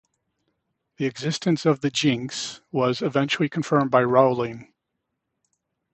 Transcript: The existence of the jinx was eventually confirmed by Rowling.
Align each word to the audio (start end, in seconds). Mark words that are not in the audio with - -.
The 0.97 1.05
existence 1.05 1.63
of 1.63 1.81
the 1.81 1.91
jinx 1.91 2.59
was 2.71 3.03
eventually 3.03 3.49
confirmed 3.49 3.91
by 3.91 4.03
Rowling. 4.03 4.73